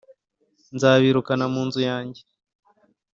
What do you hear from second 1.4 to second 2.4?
mu nzu yanjye,